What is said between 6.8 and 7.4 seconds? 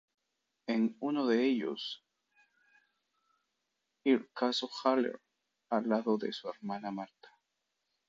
Marta.